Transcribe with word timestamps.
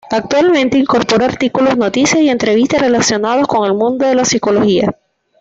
Actualmente, 0.09 0.79
incorpora 0.79 1.27
artículos, 1.27 1.77
noticias 1.77 2.19
y 2.23 2.29
entrevistas 2.31 2.81
relacionados 2.81 3.47
con 3.47 3.67
el 3.67 3.75
mundo 3.75 4.07
de 4.07 4.15
la 4.15 4.25
psicología. 4.25 4.91